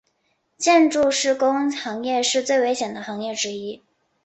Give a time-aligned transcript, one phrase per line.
[0.57, 3.83] 建筑施工行业是最危险的行业之一。